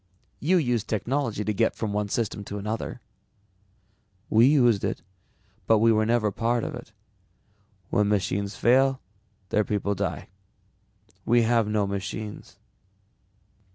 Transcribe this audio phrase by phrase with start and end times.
[0.39, 3.01] "You used technology to get from one system to another."
[4.31, 5.03] "We used it,
[5.67, 6.91] but we were never part of it.
[7.91, 8.99] When machines fail,
[9.49, 10.29] their people die.
[11.23, 12.57] We have no machines."